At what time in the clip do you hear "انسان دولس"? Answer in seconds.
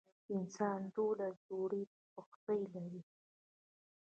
0.35-1.35